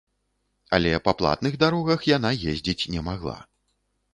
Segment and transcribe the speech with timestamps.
[0.77, 3.37] Але па платных дарогах яна ездзіць не магла.